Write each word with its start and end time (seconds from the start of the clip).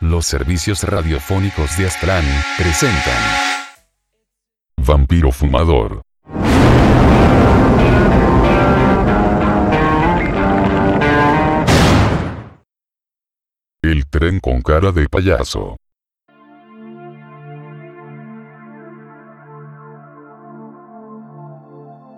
Los 0.00 0.26
servicios 0.26 0.82
radiofónicos 0.82 1.78
de 1.78 1.86
Aztlán 1.86 2.24
presentan 2.58 3.14
Vampiro 4.76 5.32
Fumador. 5.32 6.02
El 13.80 14.06
tren 14.10 14.38
con 14.40 14.60
cara 14.60 14.92
de 14.92 15.08
payaso. 15.08 15.76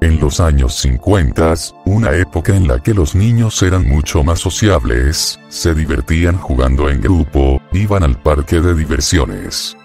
En 0.00 0.20
los 0.20 0.38
años 0.40 0.74
50, 0.76 1.54
una 1.84 2.12
época 2.12 2.54
en 2.54 2.68
la 2.68 2.80
que 2.80 2.94
los 2.94 3.14
niños 3.14 3.62
eran 3.62 3.86
mucho 3.86 4.22
más 4.22 4.38
sociables, 4.38 5.40
se 5.48 5.74
divertían 5.74 6.36
jugando 6.36 6.88
en 6.88 7.00
grupo, 7.00 7.57
iban 7.72 8.02
al 8.02 8.20
parque 8.20 8.60
de 8.60 8.74
diversiones. 8.74 9.76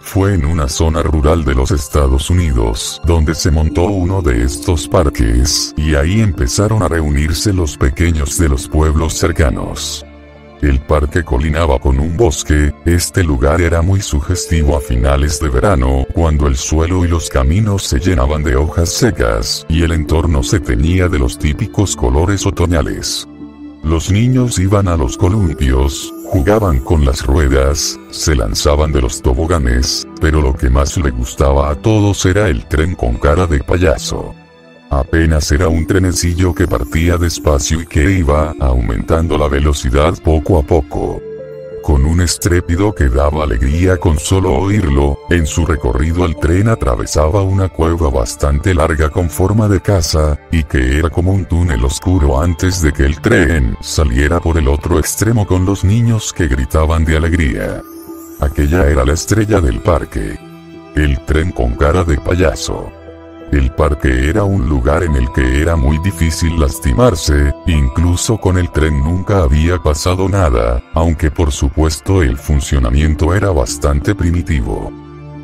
Fue 0.00 0.34
en 0.34 0.46
una 0.46 0.68
zona 0.68 1.02
rural 1.02 1.44
de 1.44 1.54
los 1.54 1.70
Estados 1.70 2.30
Unidos 2.30 3.00
donde 3.04 3.34
se 3.34 3.50
montó 3.50 3.82
uno 3.82 4.22
de 4.22 4.42
estos 4.42 4.88
parques, 4.88 5.74
y 5.76 5.94
ahí 5.96 6.20
empezaron 6.20 6.82
a 6.82 6.88
reunirse 6.88 7.52
los 7.52 7.76
pequeños 7.76 8.38
de 8.38 8.48
los 8.48 8.68
pueblos 8.68 9.14
cercanos. 9.14 10.06
El 10.62 10.80
parque 10.80 11.22
colinaba 11.22 11.78
con 11.78 12.00
un 12.00 12.16
bosque, 12.16 12.72
este 12.84 13.22
lugar 13.22 13.60
era 13.60 13.80
muy 13.80 14.00
sugestivo 14.00 14.76
a 14.76 14.80
finales 14.80 15.38
de 15.38 15.50
verano, 15.50 16.04
cuando 16.14 16.48
el 16.48 16.56
suelo 16.56 17.04
y 17.04 17.08
los 17.08 17.28
caminos 17.28 17.84
se 17.84 18.00
llenaban 18.00 18.42
de 18.42 18.56
hojas 18.56 18.88
secas, 18.88 19.64
y 19.68 19.82
el 19.82 19.92
entorno 19.92 20.42
se 20.42 20.58
teñía 20.58 21.08
de 21.08 21.18
los 21.18 21.38
típicos 21.38 21.94
colores 21.94 22.44
otoñales. 22.44 23.28
Los 23.82 24.10
niños 24.10 24.58
iban 24.58 24.88
a 24.88 24.96
los 24.96 25.16
columpios, 25.16 26.12
jugaban 26.24 26.80
con 26.80 27.04
las 27.04 27.24
ruedas, 27.24 27.98
se 28.10 28.34
lanzaban 28.34 28.92
de 28.92 29.00
los 29.00 29.22
toboganes, 29.22 30.06
pero 30.20 30.42
lo 30.42 30.54
que 30.54 30.68
más 30.68 30.96
le 30.98 31.10
gustaba 31.10 31.70
a 31.70 31.74
todos 31.76 32.26
era 32.26 32.48
el 32.48 32.66
tren 32.66 32.94
con 32.94 33.16
cara 33.16 33.46
de 33.46 33.60
payaso. 33.60 34.34
Apenas 34.90 35.52
era 35.52 35.68
un 35.68 35.86
trenecillo 35.86 36.54
que 36.54 36.66
partía 36.66 37.16
despacio 37.18 37.80
y 37.82 37.86
que 37.86 38.10
iba 38.10 38.54
aumentando 38.58 39.38
la 39.38 39.48
velocidad 39.48 40.14
poco 40.22 40.58
a 40.58 40.62
poco. 40.62 41.20
Con 41.88 42.04
un 42.04 42.20
estrépido 42.20 42.94
que 42.94 43.08
daba 43.08 43.44
alegría 43.44 43.96
con 43.96 44.18
solo 44.18 44.52
oírlo, 44.52 45.20
en 45.30 45.46
su 45.46 45.64
recorrido 45.64 46.26
el 46.26 46.36
tren 46.36 46.68
atravesaba 46.68 47.40
una 47.40 47.70
cueva 47.70 48.10
bastante 48.10 48.74
larga 48.74 49.08
con 49.08 49.30
forma 49.30 49.68
de 49.68 49.80
casa, 49.80 50.38
y 50.52 50.64
que 50.64 50.98
era 50.98 51.08
como 51.08 51.32
un 51.32 51.46
túnel 51.46 51.82
oscuro 51.82 52.42
antes 52.42 52.82
de 52.82 52.92
que 52.92 53.06
el 53.06 53.18
tren 53.22 53.74
saliera 53.80 54.38
por 54.38 54.58
el 54.58 54.68
otro 54.68 54.98
extremo 54.98 55.46
con 55.46 55.64
los 55.64 55.82
niños 55.82 56.34
que 56.34 56.46
gritaban 56.46 57.06
de 57.06 57.16
alegría. 57.16 57.80
Aquella 58.38 58.86
era 58.86 59.06
la 59.06 59.14
estrella 59.14 59.62
del 59.62 59.80
parque. 59.80 60.38
El 60.94 61.24
tren 61.24 61.52
con 61.52 61.74
cara 61.74 62.04
de 62.04 62.18
payaso. 62.18 62.97
El 63.52 63.70
parque 63.72 64.28
era 64.28 64.44
un 64.44 64.68
lugar 64.68 65.02
en 65.02 65.16
el 65.16 65.32
que 65.32 65.62
era 65.62 65.74
muy 65.74 65.98
difícil 65.98 66.60
lastimarse, 66.60 67.54
incluso 67.66 68.36
con 68.38 68.58
el 68.58 68.70
tren 68.70 69.02
nunca 69.02 69.42
había 69.42 69.78
pasado 69.78 70.28
nada, 70.28 70.82
aunque 70.92 71.30
por 71.30 71.50
supuesto 71.50 72.22
el 72.22 72.36
funcionamiento 72.36 73.34
era 73.34 73.50
bastante 73.50 74.14
primitivo. 74.14 74.92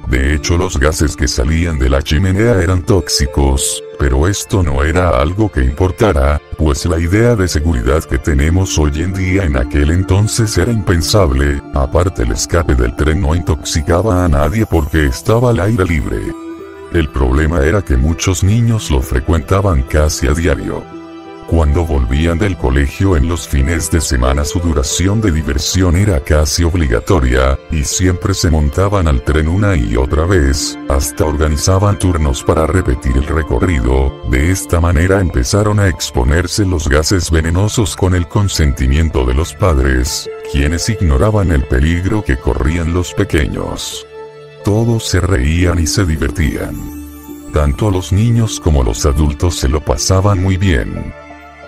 De 0.09 0.35
hecho 0.35 0.59
los 0.59 0.79
gases 0.79 1.17
que 1.17 1.27
salían 1.27 1.79
de 1.79 1.89
la 1.89 2.03
chimenea 2.03 2.61
eran 2.61 2.83
tóxicos, 2.83 3.83
pero 3.99 4.29
esto 4.29 4.63
no 4.63 4.85
era 4.85 5.19
algo 5.19 5.51
que 5.51 5.65
importara, 5.65 6.43
pues 6.59 6.85
la 6.85 6.99
idea 6.99 7.35
de 7.37 7.49
seguridad 7.49 8.05
que 8.05 8.19
tenemos 8.19 8.79
hoy 8.79 9.03
en 9.03 9.15
día 9.15 9.45
en 9.45 9.57
aquel 9.57 9.91
entonces 9.91 10.59
era 10.59 10.71
impensable, 10.71 11.63
aparte 11.73 12.25
el 12.25 12.33
escape 12.33 12.75
del 12.75 12.95
tren 12.97 13.23
no 13.23 13.35
intoxicaba 13.35 14.27
a 14.27 14.29
nadie 14.29 14.67
porque 14.67 15.07
estaba 15.07 15.51
al 15.51 15.61
aire 15.61 15.87
libre. 15.87 16.44
El 16.93 17.09
problema 17.09 17.65
era 17.65 17.83
que 17.83 17.97
muchos 17.97 18.45
niños 18.45 18.91
lo 18.91 19.01
frecuentaban 19.01 19.83
casi 19.83 20.27
a 20.27 20.35
diario. 20.35 20.85
Cuando 21.47 21.85
volvían 21.85 22.39
del 22.39 22.57
colegio 22.57 23.17
en 23.17 23.29
los 23.29 23.47
fines 23.47 23.91
de 23.91 24.01
semana 24.01 24.45
su 24.45 24.61
duración 24.61 25.21
de 25.21 25.31
diversión 25.31 25.95
era 25.95 26.21
casi 26.21 26.65
obligatoria, 26.65 27.59
y 27.71 27.85
siempre 27.85 28.33
se 28.33 28.51
montaban 28.51 29.07
al 29.07 29.23
tren 29.23 29.49
una 29.49 29.77
y 29.77 29.95
otra 29.97 30.25
vez, 30.25 30.79
hasta 30.89 31.25
organizaban 31.27 31.99
turnos 31.99 32.43
para 32.43 32.67
repetir 32.67 33.17
el 33.19 33.27
recorrido, 33.27 34.13
de 34.31 34.51
esta 34.51 34.81
manera 34.81 35.21
empezaron 35.21 35.79
a 35.81 35.89
exponerse 35.89 36.65
los 36.65 36.89
gases 36.89 37.31
venenosos 37.31 37.95
con 37.95 38.15
el 38.15 38.27
consentimiento 38.27 39.27
de 39.27 39.35
los 39.35 39.53
padres, 39.55 40.29
quienes 40.51 40.89
ignoraban 40.89 41.53
el 41.53 41.65
peligro 41.65 42.25
que 42.25 42.39
corrían 42.39 42.95
los 42.95 43.13
pequeños. 43.13 44.07
Todos 44.65 45.05
se 45.05 45.21
reían 45.21 45.79
y 45.79 45.87
se 45.87 46.07
divertían. 46.07 46.75
Tanto 47.53 47.91
los 47.91 48.15
niños 48.15 48.59
como 48.59 48.83
los 48.83 49.05
adultos 49.05 49.57
se 49.57 49.69
lo 49.69 49.85
pasaban 49.85 50.43
muy 50.43 50.57
bien. 50.57 51.13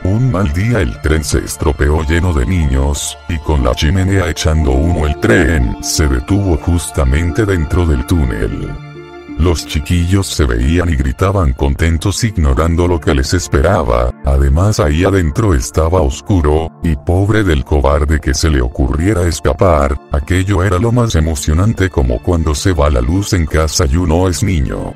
Un 0.03 0.33
mal 0.33 0.51
día 0.55 0.81
el 0.81 0.99
tren 1.03 1.23
se 1.23 1.39
estropeó 1.41 2.03
lleno 2.05 2.33
de 2.33 2.47
niños, 2.47 3.19
y 3.29 3.39
con 3.41 3.63
la 3.63 3.75
chimenea 3.75 4.31
echando 4.31 4.71
humo 4.71 5.07
el 5.07 5.21
tren 5.21 5.77
se 5.83 6.09
detuvo 6.09 6.57
justamente 6.57 7.45
dentro 7.45 7.87
del 7.87 8.07
túnel. 8.07 8.96
Los 9.39 9.67
chiquillos 9.67 10.27
se 10.29 10.47
veían 10.47 10.89
y 10.89 10.97
gritaban 10.97 11.53
contentos 11.53 12.25
ignorando 12.25 12.89
lo 12.89 12.99
que 12.99 13.15
les 13.15 13.35
esperaba, 13.35 14.11
además 14.25 14.81
ahí 14.81 15.05
adentro 15.05 15.53
estaba 15.53 16.01
oscuro, 16.01 16.73
y 16.83 16.97
pobre 16.97 17.45
del 17.45 17.63
cobarde 17.63 18.19
que 18.19 18.33
se 18.33 18.49
le 18.49 18.63
ocurriera 18.63 19.29
escapar, 19.29 20.01
aquello 20.11 20.65
era 20.65 20.79
lo 20.79 20.91
más 20.91 21.15
emocionante 21.17 21.91
como 21.91 22.23
cuando 22.23 22.55
se 22.55 22.73
va 22.73 22.89
la 22.89 23.03
luz 23.03 23.35
en 23.35 23.45
casa 23.45 23.85
y 23.85 23.97
uno 23.97 24.27
es 24.29 24.43
niño. 24.43 24.95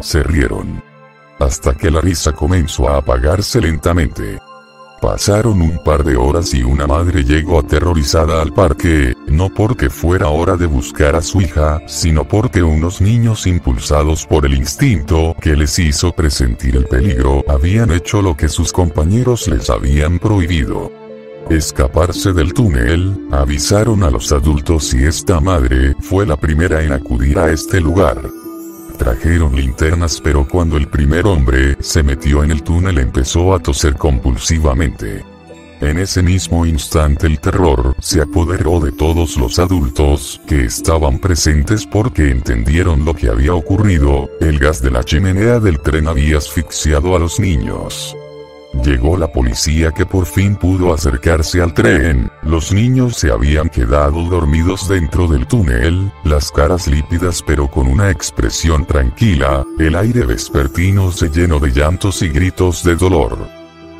Se 0.00 0.22
rieron. 0.22 0.82
Hasta 1.38 1.74
que 1.74 1.90
la 1.90 2.00
risa 2.00 2.32
comenzó 2.32 2.88
a 2.88 2.98
apagarse 2.98 3.60
lentamente. 3.60 4.38
Pasaron 5.04 5.60
un 5.60 5.78
par 5.84 6.02
de 6.02 6.16
horas 6.16 6.54
y 6.54 6.62
una 6.62 6.86
madre 6.86 7.24
llegó 7.24 7.58
aterrorizada 7.58 8.40
al 8.40 8.54
parque, 8.54 9.14
no 9.26 9.50
porque 9.52 9.90
fuera 9.90 10.28
hora 10.28 10.56
de 10.56 10.64
buscar 10.64 11.14
a 11.14 11.20
su 11.20 11.42
hija, 11.42 11.82
sino 11.86 12.26
porque 12.26 12.62
unos 12.62 13.02
niños 13.02 13.46
impulsados 13.46 14.24
por 14.24 14.46
el 14.46 14.54
instinto 14.54 15.36
que 15.42 15.56
les 15.56 15.78
hizo 15.78 16.12
presentir 16.12 16.74
el 16.76 16.86
peligro 16.86 17.44
habían 17.48 17.92
hecho 17.92 18.22
lo 18.22 18.34
que 18.34 18.48
sus 18.48 18.72
compañeros 18.72 19.46
les 19.46 19.68
habían 19.68 20.18
prohibido. 20.18 20.90
Escaparse 21.50 22.32
del 22.32 22.54
túnel, 22.54 23.28
avisaron 23.30 24.04
a 24.04 24.10
los 24.10 24.32
adultos 24.32 24.94
y 24.94 25.04
esta 25.04 25.38
madre 25.38 25.94
fue 26.00 26.24
la 26.24 26.38
primera 26.38 26.82
en 26.82 26.92
acudir 26.92 27.38
a 27.38 27.52
este 27.52 27.78
lugar. 27.78 28.22
Trajeron 28.98 29.56
linternas 29.56 30.20
pero 30.20 30.46
cuando 30.46 30.76
el 30.76 30.88
primer 30.88 31.26
hombre 31.26 31.76
se 31.80 32.02
metió 32.02 32.44
en 32.44 32.50
el 32.50 32.62
túnel 32.62 32.98
empezó 32.98 33.54
a 33.54 33.58
toser 33.58 33.94
compulsivamente. 33.94 35.24
En 35.80 35.98
ese 35.98 36.22
mismo 36.22 36.64
instante 36.64 37.26
el 37.26 37.40
terror 37.40 37.94
se 38.00 38.22
apoderó 38.22 38.80
de 38.80 38.92
todos 38.92 39.36
los 39.36 39.58
adultos 39.58 40.40
que 40.46 40.64
estaban 40.64 41.18
presentes 41.18 41.84
porque 41.84 42.30
entendieron 42.30 43.04
lo 43.04 43.12
que 43.14 43.28
había 43.28 43.54
ocurrido, 43.54 44.30
el 44.40 44.58
gas 44.58 44.80
de 44.80 44.90
la 44.90 45.04
chimenea 45.04 45.60
del 45.60 45.80
tren 45.80 46.08
había 46.08 46.38
asfixiado 46.38 47.16
a 47.16 47.18
los 47.18 47.38
niños. 47.38 48.16
Llegó 48.82 49.16
la 49.16 49.28
policía 49.28 49.92
que 49.92 50.04
por 50.04 50.26
fin 50.26 50.56
pudo 50.56 50.92
acercarse 50.92 51.62
al 51.62 51.72
tren, 51.74 52.30
los 52.42 52.72
niños 52.72 53.16
se 53.16 53.30
habían 53.30 53.68
quedado 53.68 54.24
dormidos 54.24 54.88
dentro 54.88 55.28
del 55.28 55.46
túnel, 55.46 56.10
las 56.24 56.50
caras 56.50 56.86
lípidas 56.88 57.42
pero 57.46 57.68
con 57.68 57.86
una 57.86 58.10
expresión 58.10 58.84
tranquila, 58.84 59.64
el 59.78 59.94
aire 59.94 60.26
vespertino 60.26 61.12
se 61.12 61.28
llenó 61.30 61.60
de 61.60 61.70
llantos 61.70 62.22
y 62.22 62.28
gritos 62.28 62.82
de 62.82 62.96
dolor. 62.96 63.38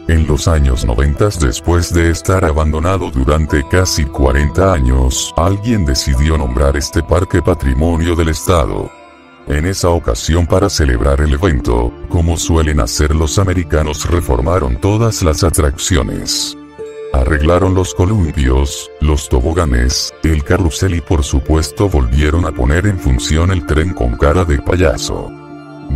En 0.06 0.26
los 0.26 0.48
años 0.48 0.84
90 0.84 1.28
después 1.40 1.94
de 1.94 2.10
estar 2.10 2.44
abandonado 2.44 3.10
durante 3.10 3.66
casi 3.68 4.04
40 4.04 4.72
años, 4.72 5.32
alguien 5.36 5.86
decidió 5.86 6.36
nombrar 6.36 6.76
este 6.76 7.02
parque 7.02 7.40
patrimonio 7.40 8.14
del 8.14 8.28
Estado. 8.28 9.03
En 9.46 9.66
esa 9.66 9.90
ocasión 9.90 10.46
para 10.46 10.70
celebrar 10.70 11.20
el 11.20 11.34
evento, 11.34 11.92
como 12.08 12.38
suelen 12.38 12.80
hacer 12.80 13.14
los 13.14 13.38
americanos 13.38 14.08
reformaron 14.08 14.80
todas 14.80 15.22
las 15.22 15.44
atracciones. 15.44 16.56
Arreglaron 17.12 17.74
los 17.74 17.94
columpios, 17.94 18.90
los 19.00 19.28
toboganes, 19.28 20.12
el 20.22 20.42
carrusel 20.42 20.94
y 20.94 21.00
por 21.02 21.22
supuesto 21.22 21.90
volvieron 21.90 22.46
a 22.46 22.52
poner 22.52 22.86
en 22.86 22.98
función 22.98 23.50
el 23.50 23.66
tren 23.66 23.92
con 23.92 24.16
cara 24.16 24.44
de 24.44 24.60
payaso. 24.62 25.30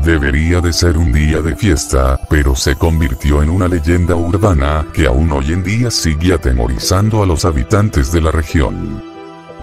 Debería 0.05 0.61
de 0.61 0.73
ser 0.73 0.99
un 0.99 1.11
día 1.11 1.41
de 1.41 1.57
fiesta, 1.57 2.21
pero 2.29 2.55
se 2.55 2.77
convirtió 2.77 3.43
en 3.43 3.49
una 3.49 3.67
leyenda 3.67 4.15
urbana 4.15 4.87
que 4.93 5.07
aún 5.07 5.33
hoy 5.33 5.53
en 5.53 5.65
día 5.65 5.91
sigue 5.91 6.35
atemorizando 6.35 7.23
a 7.23 7.27
los 7.27 7.47
habitantes 7.47 8.13
de 8.13 8.21
la 8.21 8.31
región. 8.31 9.08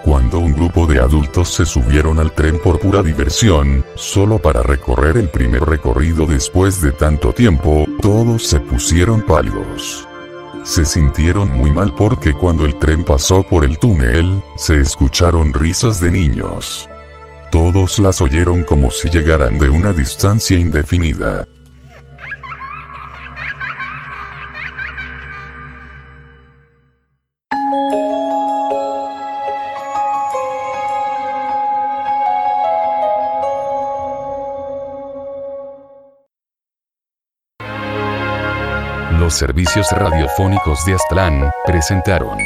Cuando 0.06 0.38
un 0.38 0.54
grupo 0.54 0.86
de 0.86 1.00
adultos 1.00 1.50
se 1.52 1.66
subieron 1.66 2.20
al 2.20 2.32
tren 2.32 2.60
por 2.60 2.80
pura 2.80 3.02
diversión, 3.02 3.84
solo 3.96 4.38
para 4.38 4.62
recorrer 4.62 5.18
el 5.18 5.30
primer 5.30 5.64
recorrido 5.64 6.28
después 6.28 6.80
de 6.80 6.92
tanto 6.92 7.34
tiempo, 7.34 7.88
todos 8.04 8.46
se 8.46 8.60
pusieron 8.60 9.24
pálidos. 9.24 10.08
Se 10.64 10.86
sintieron 10.86 11.50
muy 11.50 11.72
mal 11.72 11.92
porque 11.96 12.34
cuando 12.34 12.66
el 12.66 12.78
tren 12.78 13.04
pasó 13.04 13.42
por 13.42 13.66
el 13.66 13.80
túnel, 13.80 14.44
se 14.58 14.80
escucharon 14.80 15.52
risas 15.52 16.00
de 16.00 16.12
niños. 16.12 16.88
Todos 17.52 17.98
las 17.98 18.22
oyeron 18.22 18.64
como 18.64 18.92
si 18.92 19.10
llegaran 19.10 19.58
de 19.58 19.70
una 19.70 19.92
distancia 19.92 20.56
indefinida. 20.56 21.48
Los 39.26 39.40
servicios 39.40 39.88
radiofónicos 39.92 40.86
de 40.86 40.94
Aztlán 40.94 41.52
presentaron 41.66 42.38